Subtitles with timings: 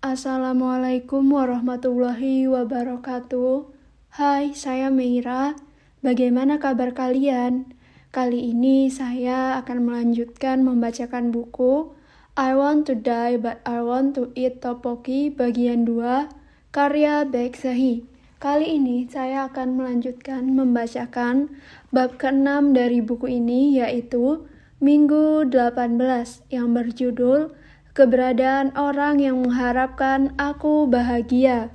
[0.00, 3.68] Assalamualaikum warahmatullahi wabarakatuh.
[4.16, 5.52] Hai, saya Meira.
[6.00, 7.76] Bagaimana kabar kalian?
[8.08, 11.92] Kali ini saya akan melanjutkan membacakan buku
[12.32, 16.32] I Want to Die But I Want to Eat Topoki bagian 2
[16.72, 18.00] karya Baek Sahi.
[18.40, 21.52] Kali ini saya akan melanjutkan membacakan
[21.92, 24.48] bab ke-6 dari buku ini yaitu
[24.80, 26.00] Minggu 18
[26.48, 27.52] yang berjudul
[27.90, 31.74] keberadaan orang yang mengharapkan aku bahagia.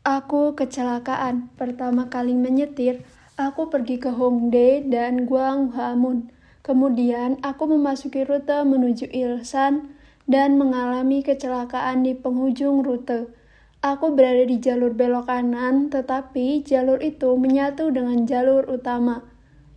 [0.00, 1.52] Aku kecelakaan.
[1.60, 3.04] Pertama kali menyetir,
[3.36, 6.32] aku pergi ke Hongdae dan Gwanghwamun.
[6.64, 9.92] Kemudian aku memasuki rute menuju Ilsan
[10.24, 13.32] dan mengalami kecelakaan di penghujung rute.
[13.80, 19.24] Aku berada di jalur belok kanan, tetapi jalur itu menyatu dengan jalur utama.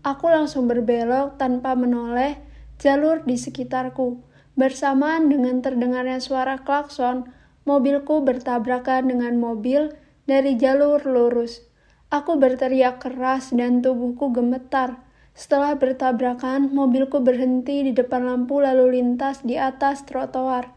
[0.04, 2.36] Aku langsung berbelok tanpa menoleh
[2.84, 4.20] jalur di sekitarku.
[4.54, 7.26] Bersamaan dengan terdengarnya suara klakson,
[7.66, 9.90] mobilku bertabrakan dengan mobil
[10.30, 11.66] dari jalur lurus.
[12.14, 15.02] Aku berteriak keras dan tubuhku gemetar.
[15.34, 20.70] Setelah bertabrakan, mobilku berhenti di depan lampu lalu lintas di atas trotoar.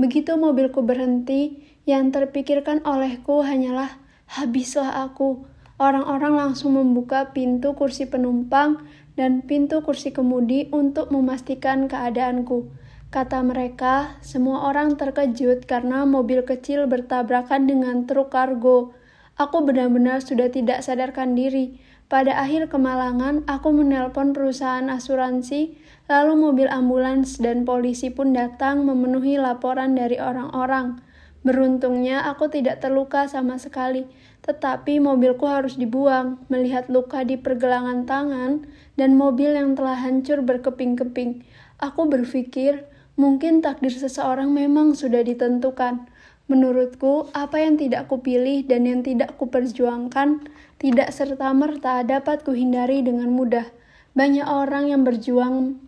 [0.00, 5.44] Begitu mobilku berhenti, yang terpikirkan olehku hanyalah habislah aku.
[5.76, 8.80] Orang-orang langsung membuka pintu kursi penumpang
[9.14, 12.85] dan pintu kursi kemudi untuk memastikan keadaanku.
[13.16, 18.92] Kata mereka, semua orang terkejut karena mobil kecil bertabrakan dengan truk kargo.
[19.40, 21.80] Aku benar-benar sudah tidak sadarkan diri.
[22.12, 25.80] Pada akhir kemalangan, aku menelpon perusahaan asuransi,
[26.12, 31.00] lalu mobil ambulans dan polisi pun datang memenuhi laporan dari orang-orang.
[31.40, 34.04] Beruntungnya aku tidak terluka sama sekali,
[34.44, 36.36] tetapi mobilku harus dibuang.
[36.52, 38.68] Melihat luka di pergelangan tangan
[39.00, 41.48] dan mobil yang telah hancur berkeping-keping,
[41.80, 42.84] aku berpikir
[43.16, 46.04] Mungkin takdir seseorang memang sudah ditentukan.
[46.46, 53.66] Menurutku, apa yang tidak kupilih dan yang tidak kuperjuangkan tidak serta-merta dapat kuhindari dengan mudah.
[54.12, 55.80] Banyak orang yang berjuang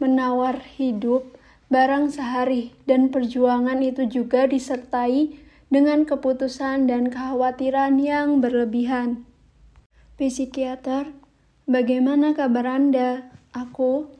[0.00, 1.36] menawar hidup
[1.70, 5.38] barang sehari dan perjuangan itu juga disertai
[5.70, 9.22] dengan keputusan dan kekhawatiran yang berlebihan.
[10.18, 11.14] Psikiater,
[11.70, 13.30] bagaimana kabar Anda?
[13.54, 14.10] Aku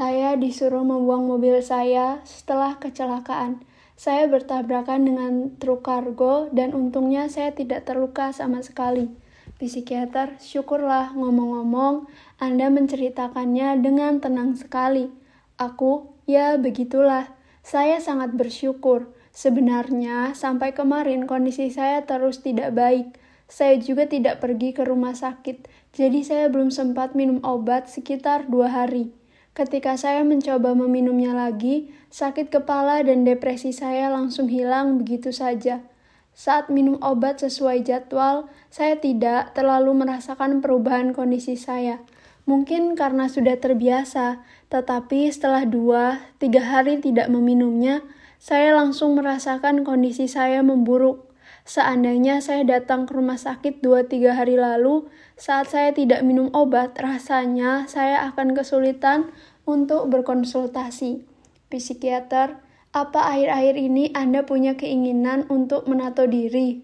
[0.00, 3.60] saya disuruh membuang mobil saya setelah kecelakaan.
[4.00, 9.12] Saya bertabrakan dengan truk kargo dan untungnya saya tidak terluka sama sekali.
[9.60, 12.08] Psikiater, syukurlah ngomong-ngomong,
[12.40, 15.12] Anda menceritakannya dengan tenang sekali.
[15.60, 17.36] Aku, ya begitulah.
[17.60, 19.12] Saya sangat bersyukur.
[19.36, 23.20] Sebenarnya, sampai kemarin kondisi saya terus tidak baik.
[23.52, 28.72] Saya juga tidak pergi ke rumah sakit, jadi saya belum sempat minum obat sekitar dua
[28.72, 29.19] hari.
[29.50, 35.82] Ketika saya mencoba meminumnya lagi, sakit kepala dan depresi saya langsung hilang begitu saja.
[36.30, 41.98] Saat minum obat sesuai jadwal, saya tidak terlalu merasakan perubahan kondisi saya.
[42.46, 48.02] Mungkin karena sudah terbiasa, tetapi setelah dua, tiga hari tidak meminumnya,
[48.38, 51.29] saya langsung merasakan kondisi saya memburuk.
[51.70, 55.06] Seandainya saya datang ke rumah sakit 2-3 hari lalu,
[55.38, 59.30] saat saya tidak minum obat, rasanya saya akan kesulitan
[59.62, 61.22] untuk berkonsultasi.
[61.70, 62.58] Psikiater,
[62.90, 66.82] apa akhir-akhir ini Anda punya keinginan untuk menato diri?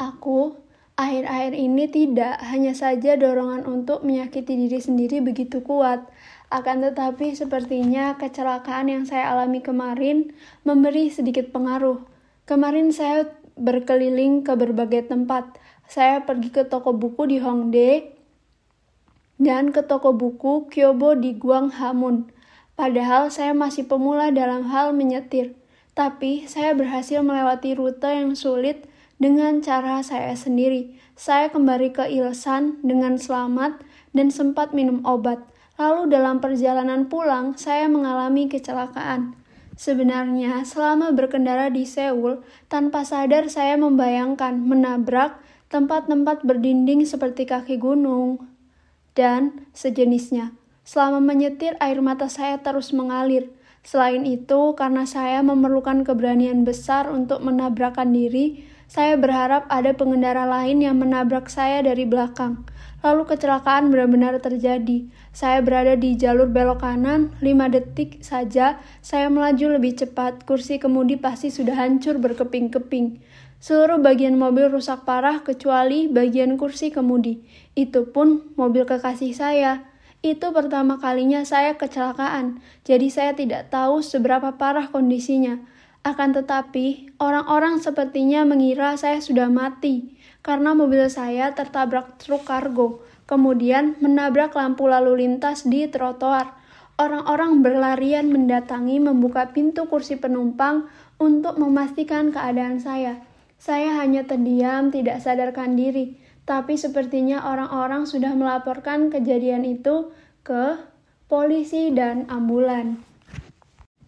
[0.00, 0.56] Aku,
[0.96, 6.08] akhir-akhir ini tidak, hanya saja dorongan untuk menyakiti diri sendiri begitu kuat.
[6.48, 10.32] Akan tetapi sepertinya kecelakaan yang saya alami kemarin
[10.64, 12.00] memberi sedikit pengaruh.
[12.48, 18.14] Kemarin saya berkeliling ke berbagai tempat, saya pergi ke toko buku di Hongdae
[19.38, 22.30] dan ke toko buku Kyobo di Guanghamun.
[22.74, 25.54] Padahal saya masih pemula dalam hal menyetir,
[25.94, 28.90] tapi saya berhasil melewati rute yang sulit
[29.22, 30.98] dengan cara saya sendiri.
[31.14, 33.78] Saya kembali ke Ilsan dengan selamat
[34.10, 35.38] dan sempat minum obat.
[35.78, 39.38] Lalu dalam perjalanan pulang, saya mengalami kecelakaan.
[39.84, 42.40] Sebenarnya, selama berkendara di Seoul,
[42.72, 45.36] tanpa sadar saya membayangkan menabrak
[45.68, 48.48] tempat-tempat berdinding seperti kaki gunung,
[49.12, 50.56] dan sejenisnya.
[50.88, 53.52] Selama menyetir, air mata saya terus mengalir.
[53.84, 58.64] Selain itu, karena saya memerlukan keberanian besar untuk menabrakkan diri,
[58.94, 62.62] saya berharap ada pengendara lain yang menabrak saya dari belakang.
[63.02, 65.10] Lalu kecelakaan benar-benar terjadi.
[65.34, 70.46] Saya berada di jalur belok kanan, 5 detik saja saya melaju lebih cepat.
[70.46, 73.18] Kursi kemudi pasti sudah hancur berkeping-keping.
[73.58, 77.42] Seluruh bagian mobil rusak parah kecuali bagian kursi kemudi.
[77.74, 79.90] Itu pun mobil kekasih saya.
[80.22, 85.73] Itu pertama kalinya saya kecelakaan, jadi saya tidak tahu seberapa parah kondisinya.
[86.04, 93.96] Akan tetapi, orang-orang sepertinya mengira saya sudah mati karena mobil saya tertabrak truk kargo, kemudian
[94.04, 96.52] menabrak lampu lalu lintas di trotoar.
[97.00, 103.24] Orang-orang berlarian mendatangi membuka pintu kursi penumpang untuk memastikan keadaan saya.
[103.56, 110.12] Saya hanya terdiam, tidak sadarkan diri, tapi sepertinya orang-orang sudah melaporkan kejadian itu
[110.44, 110.76] ke
[111.32, 113.00] polisi dan ambulan.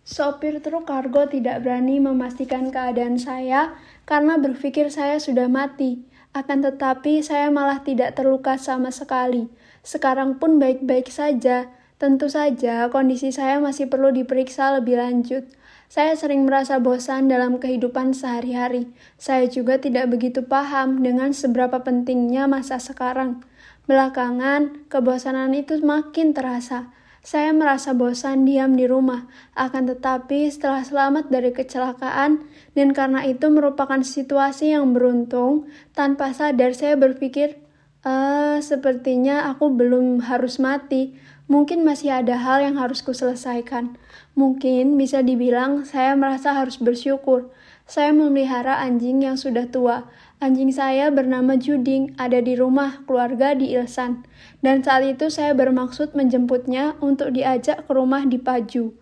[0.06, 3.74] Sopir truk kargo tidak berani memastikan keadaan saya
[4.06, 6.06] karena berpikir saya sudah mati.
[6.30, 9.50] Akan tetapi saya malah tidak terluka sama sekali.
[9.82, 11.66] Sekarang pun baik-baik saja.
[11.98, 15.42] Tentu saja kondisi saya masih perlu diperiksa lebih lanjut.
[15.90, 18.86] Saya sering merasa bosan dalam kehidupan sehari-hari.
[19.18, 23.42] Saya juga tidak begitu paham dengan seberapa pentingnya masa sekarang.
[23.90, 26.94] Belakangan, kebosanan itu makin terasa.
[27.26, 29.26] Saya merasa bosan diam di rumah,
[29.58, 32.46] akan tetapi setelah selamat dari kecelakaan
[32.78, 37.58] dan karena itu merupakan situasi yang beruntung, tanpa sadar saya berpikir,
[38.06, 41.18] eh, sepertinya aku belum harus mati.
[41.50, 43.98] Mungkin masih ada hal yang harus kuselesaikan.
[44.38, 47.50] Mungkin bisa dibilang saya merasa harus bersyukur.
[47.90, 53.72] Saya memelihara anjing yang sudah tua, Anjing saya bernama Juding ada di rumah keluarga di
[53.72, 54.28] Ilsan,
[54.60, 58.92] dan saat itu saya bermaksud menjemputnya untuk diajak ke rumah di Paju.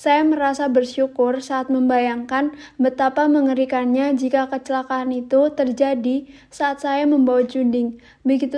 [0.00, 8.00] Saya merasa bersyukur saat membayangkan betapa mengerikannya jika kecelakaan itu terjadi saat saya membawa Juding.
[8.24, 8.56] Begitu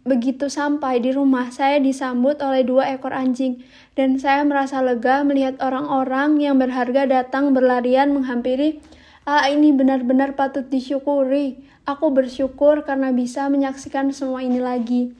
[0.00, 3.60] Begitu sampai di rumah, saya disambut oleh dua ekor anjing,
[3.92, 8.80] dan saya merasa lega melihat orang-orang yang berharga datang berlarian menghampiri
[9.28, 11.60] Ah, ini benar-benar patut disyukuri.
[11.84, 15.12] Aku bersyukur karena bisa menyaksikan semua ini lagi.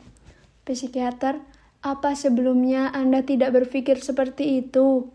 [0.65, 1.41] Psikiater,
[1.85, 5.13] apa sebelumnya Anda tidak berpikir seperti itu?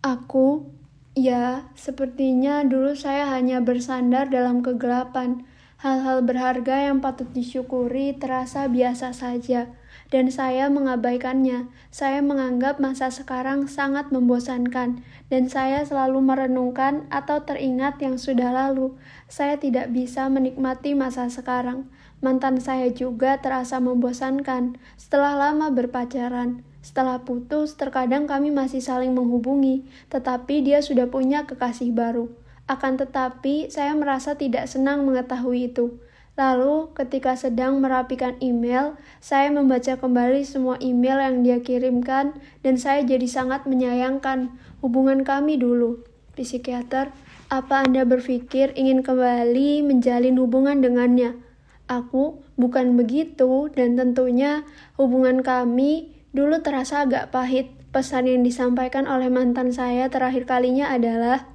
[0.00, 0.68] Aku,
[1.12, 5.44] ya, sepertinya dulu saya hanya bersandar dalam kegelapan.
[5.80, 9.68] Hal-hal berharga yang patut disyukuri terasa biasa saja
[10.12, 11.68] dan saya mengabaikannya.
[11.88, 18.96] Saya menganggap masa sekarang sangat membosankan, dan saya selalu merenungkan atau teringat yang sudah lalu.
[19.30, 21.88] Saya tidak bisa menikmati masa sekarang.
[22.24, 26.64] Mantan saya juga terasa membosankan setelah lama berpacaran.
[26.84, 32.28] Setelah putus, terkadang kami masih saling menghubungi, tetapi dia sudah punya kekasih baru.
[32.64, 36.00] Akan tetapi, saya merasa tidak senang mengetahui itu.
[36.34, 42.34] Lalu, ketika sedang merapikan email, saya membaca kembali semua email yang dia kirimkan,
[42.66, 44.50] dan saya jadi sangat menyayangkan
[44.82, 46.02] hubungan kami dulu.
[46.34, 47.14] Psikiater,
[47.46, 51.38] apa Anda berpikir ingin kembali menjalin hubungan dengannya?
[51.86, 54.66] Aku bukan begitu, dan tentunya
[54.98, 57.70] hubungan kami dulu terasa agak pahit.
[57.94, 61.46] Pesan yang disampaikan oleh mantan saya terakhir kalinya adalah,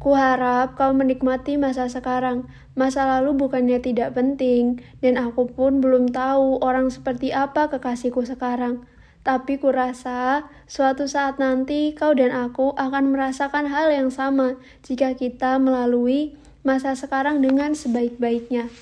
[0.00, 2.48] Kuharap kau menikmati masa sekarang.
[2.80, 8.88] Masa lalu bukannya tidak penting, dan aku pun belum tahu orang seperti apa kekasihku sekarang.
[9.20, 15.60] Tapi kurasa suatu saat nanti kau dan aku akan merasakan hal yang sama jika kita
[15.60, 16.32] melalui
[16.64, 18.72] masa sekarang dengan sebaik-baiknya.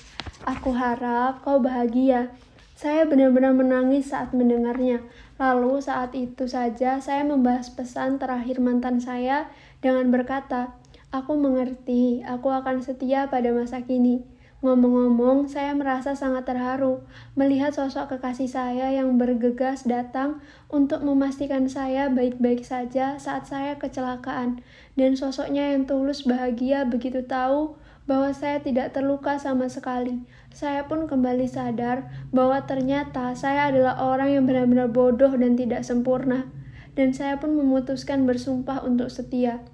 [0.47, 2.31] Aku harap kau bahagia.
[2.79, 5.03] Saya benar-benar menangis saat mendengarnya.
[5.35, 9.51] Lalu saat itu saja saya membahas pesan terakhir mantan saya
[9.83, 10.78] dengan berkata,
[11.09, 14.21] Aku mengerti, aku akan setia pada masa kini.
[14.61, 17.01] Ngomong-ngomong, saya merasa sangat terharu
[17.33, 20.37] melihat sosok kekasih saya yang bergegas datang
[20.69, 24.61] untuk memastikan saya baik-baik saja saat saya kecelakaan,
[24.93, 27.73] dan sosoknya yang tulus bahagia begitu tahu
[28.05, 30.21] bahwa saya tidak terluka sama sekali.
[30.53, 36.53] Saya pun kembali sadar bahwa ternyata saya adalah orang yang benar-benar bodoh dan tidak sempurna,
[36.93, 39.65] dan saya pun memutuskan bersumpah untuk setia.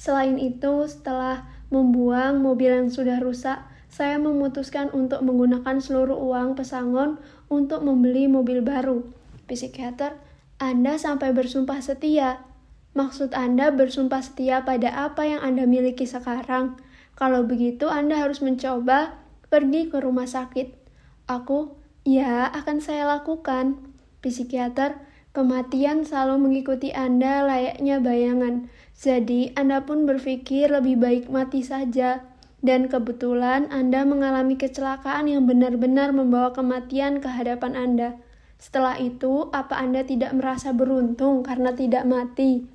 [0.00, 3.60] Selain itu, setelah membuang mobil yang sudah rusak,
[3.92, 7.20] saya memutuskan untuk menggunakan seluruh uang pesangon
[7.52, 9.04] untuk membeli mobil baru.
[9.44, 10.16] Psikiater,
[10.56, 12.48] Anda sampai bersumpah setia.
[12.96, 16.80] Maksud Anda bersumpah setia pada apa yang Anda miliki sekarang?
[17.12, 19.20] Kalau begitu, Anda harus mencoba
[19.52, 20.80] pergi ke rumah sakit.
[21.28, 21.76] Aku,
[22.08, 23.76] ya, akan saya lakukan.
[24.24, 24.96] Psikiater,
[25.36, 28.72] kematian selalu mengikuti Anda layaknya bayangan.
[29.00, 32.20] Jadi, Anda pun berpikir lebih baik mati saja.
[32.60, 38.20] Dan kebetulan Anda mengalami kecelakaan yang benar-benar membawa kematian ke hadapan Anda.
[38.60, 42.68] Setelah itu, apa Anda tidak merasa beruntung karena tidak mati?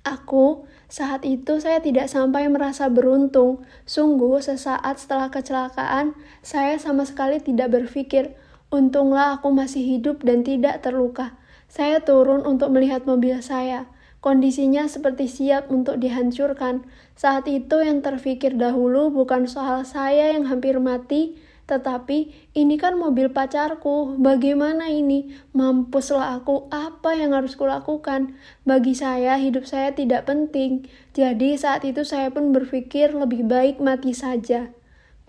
[0.00, 3.60] Aku, saat itu saya tidak sampai merasa beruntung.
[3.84, 8.32] Sungguh, sesaat setelah kecelakaan, saya sama sekali tidak berpikir,
[8.72, 11.36] untunglah aku masih hidup dan tidak terluka.
[11.68, 13.92] Saya turun untuk melihat mobil saya.
[14.26, 16.82] Kondisinya seperti siap untuk dihancurkan.
[17.14, 21.38] Saat itu yang terfikir dahulu bukan soal saya yang hampir mati,
[21.70, 24.18] tetapi ini kan mobil pacarku.
[24.18, 25.30] Bagaimana ini?
[25.54, 26.66] Mampuslah aku.
[26.74, 28.34] Apa yang harus kulakukan?
[28.66, 30.90] Bagi saya, hidup saya tidak penting.
[31.14, 34.74] Jadi saat itu saya pun berpikir lebih baik mati saja.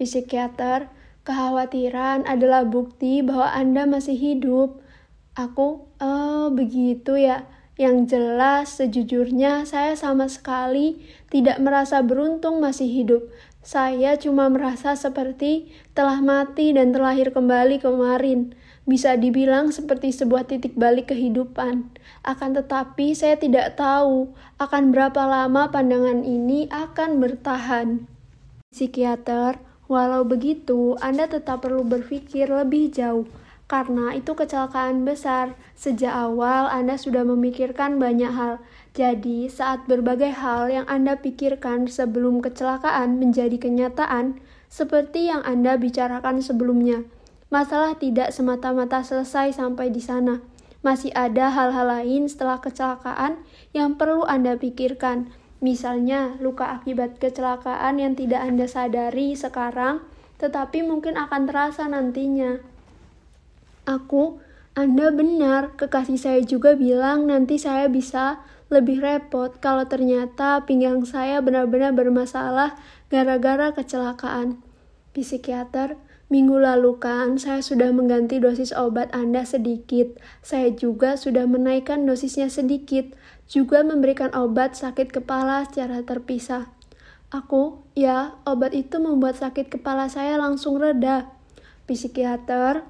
[0.01, 0.89] Psikiater,
[1.21, 4.81] kekhawatiran adalah bukti bahwa Anda masih hidup.
[5.37, 7.45] Aku, oh begitu ya.
[7.77, 10.97] Yang jelas, sejujurnya saya sama sekali
[11.29, 13.29] tidak merasa beruntung masih hidup.
[13.61, 18.57] Saya cuma merasa seperti telah mati dan terlahir kembali kemarin.
[18.89, 21.93] Bisa dibilang seperti sebuah titik balik kehidupan.
[22.25, 28.09] Akan tetapi saya tidak tahu akan berapa lama pandangan ini akan bertahan.
[28.73, 33.29] Psikiater, walau begitu, Anda tetap perlu berpikir lebih jauh
[33.67, 35.59] karena itu kecelakaan besar.
[35.75, 38.63] Sejak awal Anda sudah memikirkan banyak hal.
[38.95, 44.39] Jadi, saat berbagai hal yang Anda pikirkan sebelum kecelakaan menjadi kenyataan,
[44.71, 47.03] seperti yang Anda bicarakan sebelumnya,
[47.51, 50.39] masalah tidak semata-mata selesai sampai di sana.
[50.81, 53.43] Masih ada hal-hal lain setelah kecelakaan
[53.75, 55.27] yang perlu Anda pikirkan.
[55.59, 60.05] Misalnya, luka akibat kecelakaan yang tidak Anda sadari sekarang,
[60.37, 62.76] tetapi mungkin akan terasa nantinya.
[63.87, 64.43] Aku,
[64.75, 71.39] Anda benar, kekasih saya juga bilang nanti saya bisa lebih repot kalau ternyata pinggang saya
[71.39, 72.75] benar-benar bermasalah
[73.07, 74.59] gara-gara kecelakaan.
[75.15, 75.95] Psikiater,
[76.27, 80.19] minggu lalu kan saya sudah mengganti dosis obat Anda sedikit.
[80.43, 83.15] Saya juga sudah menaikkan dosisnya sedikit,
[83.47, 86.67] juga memberikan obat sakit kepala secara terpisah.
[87.31, 91.31] Aku, ya, obat itu membuat sakit kepala saya langsung reda.
[91.87, 92.83] Psikiater,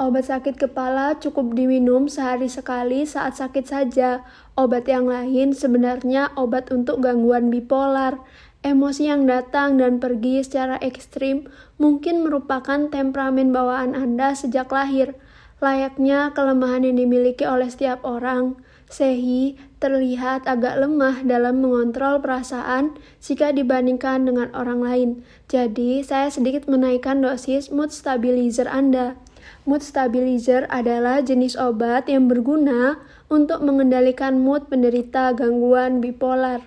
[0.00, 4.24] Obat sakit kepala cukup diminum sehari sekali saat sakit saja.
[4.56, 8.16] Obat yang lain sebenarnya obat untuk gangguan bipolar.
[8.64, 15.20] Emosi yang datang dan pergi secara ekstrim mungkin merupakan temperamen bawaan Anda sejak lahir.
[15.60, 18.56] Layaknya kelemahan yang dimiliki oleh setiap orang,
[18.88, 25.10] Sehi terlihat agak lemah dalam mengontrol perasaan jika dibandingkan dengan orang lain.
[25.52, 29.20] Jadi, saya sedikit menaikkan dosis mood stabilizer Anda.
[29.68, 32.98] Mood stabilizer adalah jenis obat yang berguna
[33.30, 36.64] untuk mengendalikan mood penderita gangguan bipolar.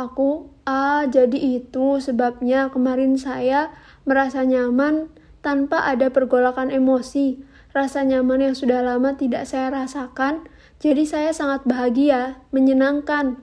[0.00, 3.74] Aku, ah, jadi itu sebabnya kemarin saya
[4.08, 5.12] merasa nyaman
[5.44, 7.44] tanpa ada pergolakan emosi.
[7.76, 10.48] Rasa nyaman yang sudah lama tidak saya rasakan,
[10.80, 13.40] jadi saya sangat bahagia, menyenangkan.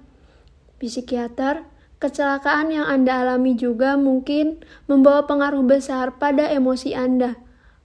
[0.82, 1.66] Psikiater,
[2.00, 7.38] kecelakaan yang Anda alami juga mungkin membawa pengaruh besar pada emosi Anda.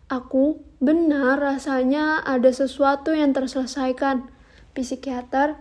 [0.08, 4.28] Aku benar rasanya ada sesuatu yang terselesaikan.
[4.76, 5.56] Psikiater,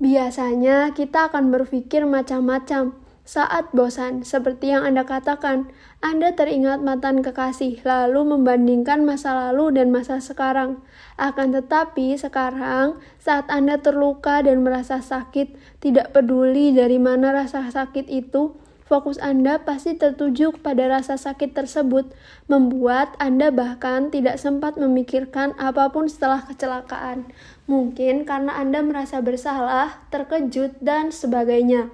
[0.00, 2.96] biasanya kita akan berpikir macam-macam.
[3.24, 5.72] Saat bosan, seperti yang Anda katakan,
[6.04, 10.84] Anda teringat mantan kekasih, lalu membandingkan masa lalu dan masa sekarang.
[11.16, 18.12] Akan tetapi, sekarang saat Anda terluka dan merasa sakit, tidak peduli dari mana rasa sakit
[18.12, 18.60] itu,
[18.94, 22.14] Fokus Anda pasti tertuju pada rasa sakit tersebut,
[22.46, 27.26] membuat Anda bahkan tidak sempat memikirkan apa pun setelah kecelakaan.
[27.66, 31.90] Mungkin karena Anda merasa bersalah, terkejut, dan sebagainya.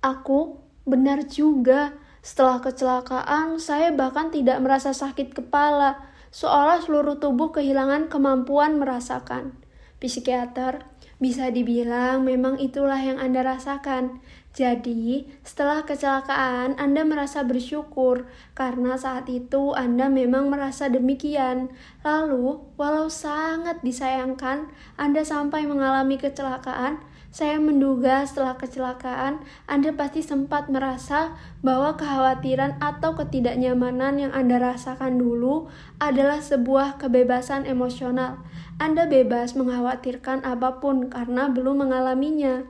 [0.00, 1.92] Aku benar juga.
[2.24, 6.00] Setelah kecelakaan, saya bahkan tidak merasa sakit kepala,
[6.32, 9.52] seolah seluruh tubuh kehilangan kemampuan merasakan.
[10.00, 14.20] Psikiater, bisa dibilang memang itulah yang Anda rasakan.
[14.56, 18.24] Jadi, setelah kecelakaan, Anda merasa bersyukur
[18.56, 21.68] karena saat itu Anda memang merasa demikian.
[22.00, 30.72] Lalu, walau sangat disayangkan Anda sampai mengalami kecelakaan, saya menduga setelah kecelakaan, Anda pasti sempat
[30.72, 35.68] merasa bahwa kekhawatiran atau ketidaknyamanan yang Anda rasakan dulu
[36.00, 38.40] adalah sebuah kebebasan emosional.
[38.80, 42.64] Anda bebas mengkhawatirkan apa pun karena belum mengalaminya.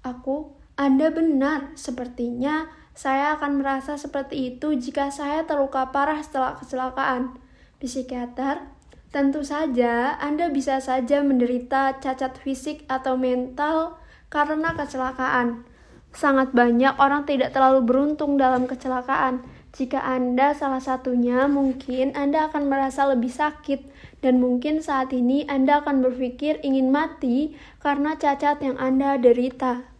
[0.00, 7.40] Aku anda benar, sepertinya saya akan merasa seperti itu jika saya terluka parah setelah kecelakaan.
[7.80, 8.60] Psikiater,
[9.08, 13.96] tentu saja Anda bisa saja menderita cacat fisik atau mental
[14.28, 15.64] karena kecelakaan.
[16.12, 19.48] Sangat banyak orang tidak terlalu beruntung dalam kecelakaan.
[19.72, 23.80] Jika Anda salah satunya, mungkin Anda akan merasa lebih sakit,
[24.20, 29.95] dan mungkin saat ini Anda akan berpikir ingin mati karena cacat yang Anda derita.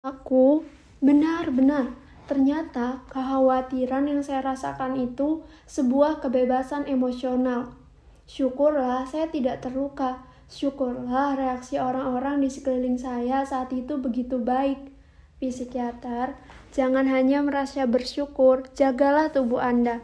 [0.00, 0.64] Aku
[1.04, 1.92] benar-benar
[2.24, 7.76] ternyata kekhawatiran yang saya rasakan itu sebuah kebebasan emosional.
[8.24, 10.24] Syukurlah saya tidak terluka.
[10.48, 14.88] Syukurlah reaksi orang-orang di sekeliling saya saat itu begitu baik.
[15.36, 16.32] Psikiater,
[16.72, 20.00] jangan hanya merasa bersyukur, jagalah tubuh Anda.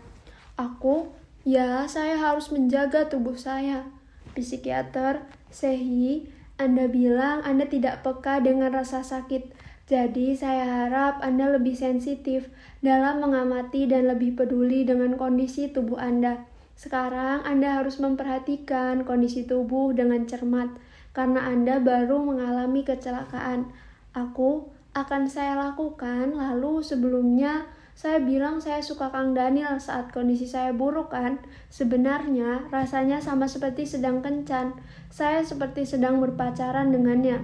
[0.60, 1.08] Aku,
[1.48, 3.88] ya saya harus menjaga tubuh saya.
[4.36, 6.28] Psikiater, Sehi,
[6.60, 9.64] Anda bilang Anda tidak peka dengan rasa sakit.
[9.86, 12.50] Jadi saya harap Anda lebih sensitif
[12.82, 16.42] dalam mengamati dan lebih peduli dengan kondisi tubuh Anda.
[16.74, 20.74] Sekarang Anda harus memperhatikan kondisi tubuh dengan cermat,
[21.14, 23.70] karena Anda baru mengalami kecelakaan.
[24.10, 30.74] Aku akan saya lakukan, lalu sebelumnya saya bilang saya suka Kang Daniel saat kondisi saya
[30.74, 31.38] buruk kan?
[31.70, 34.76] Sebenarnya rasanya sama seperti sedang kencan.
[35.14, 37.40] Saya seperti sedang berpacaran dengannya.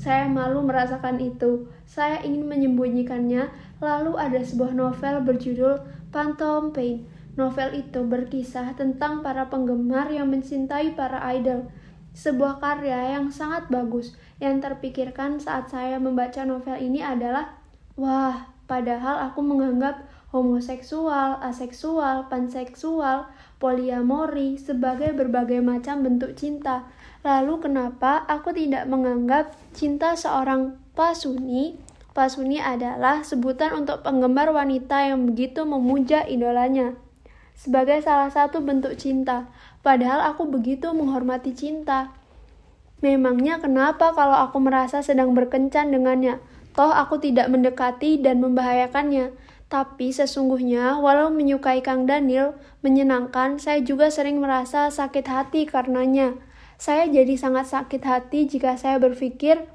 [0.00, 1.68] Saya malu merasakan itu.
[1.84, 3.52] Saya ingin menyembunyikannya.
[3.84, 7.04] Lalu ada sebuah novel berjudul Phantom Pain
[7.38, 11.70] Novel itu berkisah tentang para penggemar yang mencintai para idol.
[12.10, 14.18] Sebuah karya yang sangat bagus.
[14.42, 17.54] Yang terpikirkan saat saya membaca novel ini adalah,
[17.94, 20.04] wah, padahal aku menganggap
[20.34, 23.30] homoseksual, aseksual, panseksual,
[23.62, 26.90] poliamori sebagai berbagai macam bentuk cinta.
[27.20, 31.76] Lalu kenapa aku tidak menganggap cinta seorang pasuni
[32.10, 36.98] Pasuni adalah sebutan untuk penggemar wanita yang begitu memuja idolanya
[37.60, 39.44] sebagai salah satu bentuk cinta,
[39.84, 42.08] padahal aku begitu menghormati cinta.
[43.04, 46.40] Memangnya kenapa kalau aku merasa sedang berkencan dengannya?
[46.72, 49.36] Toh aku tidak mendekati dan membahayakannya.
[49.68, 56.40] Tapi sesungguhnya, walau menyukai Kang Daniel, menyenangkan, saya juga sering merasa sakit hati karenanya.
[56.80, 59.68] Saya jadi sangat sakit hati jika saya berpikir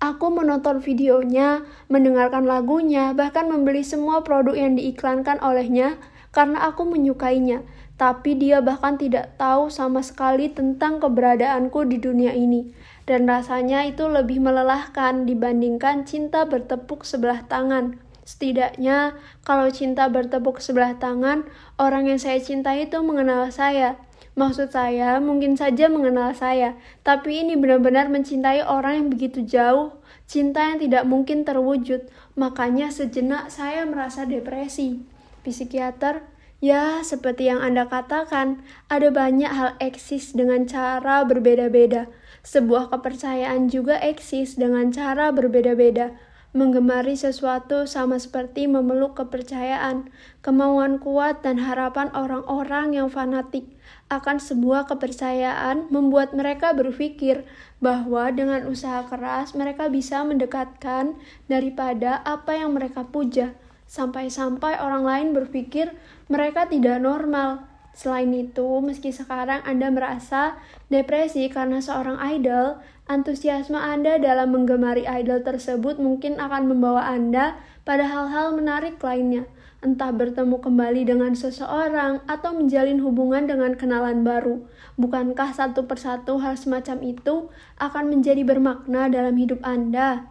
[0.00, 1.62] Aku menonton videonya,
[1.92, 6.00] mendengarkan lagunya, bahkan membeli semua produk yang diiklankan olehnya,
[6.32, 7.60] karena aku menyukainya,
[8.00, 12.72] tapi dia bahkan tidak tahu sama sekali tentang keberadaanku di dunia ini.
[13.04, 18.00] Dan rasanya itu lebih melelahkan dibandingkan cinta bertepuk sebelah tangan.
[18.24, 21.44] Setidaknya, kalau cinta bertepuk sebelah tangan,
[21.76, 24.00] orang yang saya cintai itu mengenal saya.
[24.38, 29.98] Maksud saya, mungkin saja mengenal saya, tapi ini benar-benar mencintai orang yang begitu jauh,
[30.30, 32.06] cinta yang tidak mungkin terwujud.
[32.38, 35.02] Makanya sejenak saya merasa depresi
[35.42, 36.22] psikiater?
[36.60, 42.06] Ya, seperti yang Anda katakan, ada banyak hal eksis dengan cara berbeda-beda.
[42.46, 46.14] Sebuah kepercayaan juga eksis dengan cara berbeda-beda.
[46.52, 50.12] Menggemari sesuatu sama seperti memeluk kepercayaan,
[50.44, 53.79] kemauan kuat dan harapan orang-orang yang fanatik
[54.10, 57.46] akan sebuah kepercayaan membuat mereka berpikir
[57.78, 61.14] bahwa dengan usaha keras mereka bisa mendekatkan
[61.46, 63.54] daripada apa yang mereka puja
[63.90, 65.90] sampai-sampai orang lain berpikir
[66.30, 67.66] mereka tidak normal.
[67.90, 70.54] Selain itu, meski sekarang Anda merasa
[70.86, 72.78] depresi karena seorang idol,
[73.10, 79.42] antusiasme Anda dalam menggemari idol tersebut mungkin akan membawa Anda pada hal-hal menarik lainnya,
[79.80, 84.64] entah bertemu kembali dengan seseorang atau menjalin hubungan dengan kenalan baru.
[85.00, 87.48] Bukankah satu persatu hal semacam itu
[87.80, 90.28] akan menjadi bermakna dalam hidup Anda?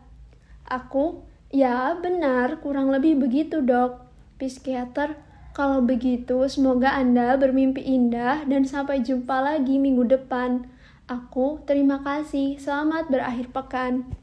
[0.69, 4.05] Aku Ya, benar, kurang lebih begitu, Dok.
[4.38, 5.17] Psikiater,
[5.49, 10.69] kalau begitu semoga Anda bermimpi indah dan sampai jumpa lagi minggu depan.
[11.09, 12.62] Aku terima kasih.
[12.62, 14.13] Selamat berakhir pekan.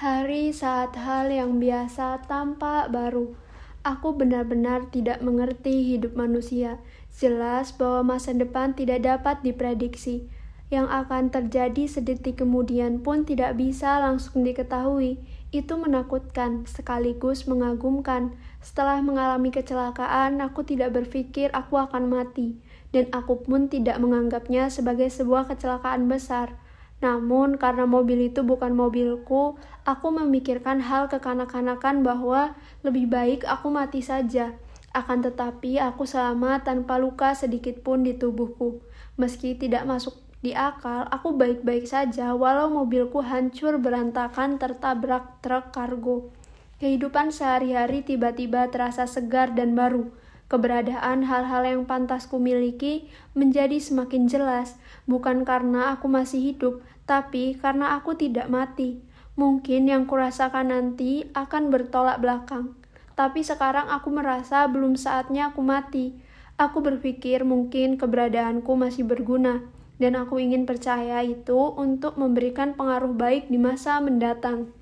[0.00, 3.36] Hari saat hal yang biasa tampak baru.
[3.82, 6.78] Aku benar-benar tidak mengerti hidup manusia.
[7.10, 10.30] Jelas bahwa masa depan tidak dapat diprediksi.
[10.70, 15.18] Yang akan terjadi sedetik kemudian pun tidak bisa langsung diketahui
[15.52, 18.32] itu menakutkan sekaligus mengagumkan.
[18.64, 22.56] Setelah mengalami kecelakaan, aku tidak berpikir aku akan mati,
[22.94, 26.56] dan aku pun tidak menganggapnya sebagai sebuah kecelakaan besar.
[27.04, 32.54] Namun, karena mobil itu bukan mobilku, aku memikirkan hal kekanak-kanakan bahwa
[32.86, 34.54] lebih baik aku mati saja.
[34.92, 38.84] Akan tetapi, aku selamat tanpa luka sedikit pun di tubuhku.
[39.16, 46.34] Meski tidak masuk di akal, aku baik-baik saja walau mobilku hancur berantakan tertabrak truk kargo.
[46.82, 50.10] Kehidupan sehari-hari tiba-tiba terasa segar dan baru.
[50.50, 53.06] Keberadaan hal-hal yang pantas kumiliki
[53.38, 58.98] menjadi semakin jelas, bukan karena aku masih hidup, tapi karena aku tidak mati.
[59.32, 62.76] Mungkin yang kurasakan nanti akan bertolak belakang.
[63.16, 66.16] Tapi sekarang aku merasa belum saatnya aku mati.
[66.60, 69.64] Aku berpikir mungkin keberadaanku masih berguna
[69.96, 74.74] dan aku ingin percaya itu untuk memberikan pengaruh baik di masa mendatang.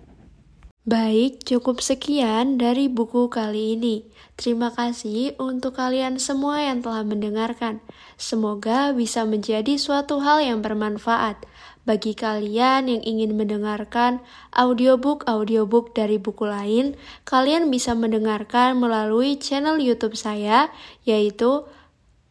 [0.89, 4.09] Baik, cukup sekian dari buku kali ini.
[4.41, 7.85] Terima kasih untuk kalian semua yang telah mendengarkan.
[8.17, 11.45] Semoga bisa menjadi suatu hal yang bermanfaat.
[11.89, 14.21] Bagi kalian yang ingin mendengarkan
[14.53, 20.69] audiobook-audiobook dari buku lain, kalian bisa mendengarkan melalui channel YouTube saya,
[21.09, 21.65] yaitu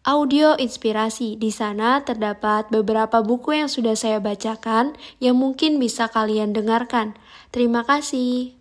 [0.05, 1.35] Audio Inspirasi.
[1.35, 7.17] Di sana terdapat beberapa buku yang sudah saya bacakan yang mungkin bisa kalian dengarkan.
[7.49, 8.58] Terima kasih.